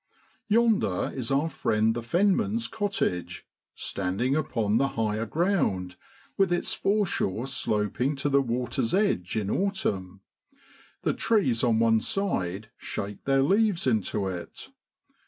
Yonder 0.47 1.11
is 1.13 1.29
our 1.29 1.47
friend 1.47 1.93
the 1.93 2.01
fenman's 2.01 2.67
cottage 2.67 3.45
standing 3.75 4.35
upon 4.35 4.79
the 4.79 4.87
higher 4.97 5.27
ground, 5.27 5.95
with 6.37 6.51
its 6.51 6.73
fore 6.73 7.05
shore 7.05 7.45
sloping 7.45 8.15
to 8.15 8.27
the 8.27 8.41
water's 8.41 8.95
edge 8.95 9.35
in 9.35 9.47
autumn; 9.51 10.21
the 11.03 11.13
tree? 11.13 11.55
on 11.63 11.77
one 11.77 12.01
side 12.01 12.71
shake 12.79 13.25
their 13.25 13.43
leaves 13.43 13.85
into 13.85 14.27
it. 14.27 14.69